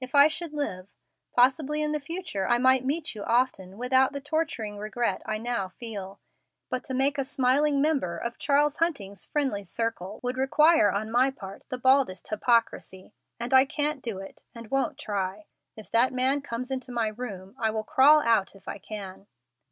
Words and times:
If 0.00 0.12
I 0.12 0.26
should 0.26 0.52
live, 0.54 0.92
possibly 1.36 1.82
in 1.84 1.92
the 1.92 2.00
future 2.00 2.48
I 2.48 2.58
might 2.58 2.84
meet 2.84 3.14
you 3.14 3.22
often 3.22 3.78
without 3.78 4.12
the 4.12 4.20
torturing 4.20 4.76
regret 4.76 5.22
I 5.24 5.38
now 5.38 5.68
feel. 5.68 6.18
But 6.68 6.82
to 6.86 6.94
make 6.94 7.16
a 7.16 7.22
smiling 7.22 7.80
member 7.80 8.18
of 8.18 8.38
Charles 8.40 8.78
Hunting's 8.78 9.24
friendly 9.24 9.62
circle 9.62 10.18
would 10.24 10.36
require 10.36 10.90
on 10.90 11.12
my 11.12 11.30
part 11.30 11.62
the 11.68 11.78
baldest 11.78 12.26
hypocrisy; 12.26 13.14
and 13.38 13.54
I 13.54 13.64
can't 13.66 14.02
do 14.02 14.18
it, 14.18 14.42
and 14.52 14.68
won't 14.68 14.98
try. 14.98 15.46
If 15.76 15.92
that 15.92 16.12
man 16.12 16.40
comes 16.42 16.72
into 16.72 16.90
my 16.90 17.06
room, 17.06 17.54
I 17.56 17.70
will 17.70 17.84
crawl 17.84 18.20
out 18.20 18.56
if 18.56 18.66
I 18.66 18.78
can." 18.78 19.28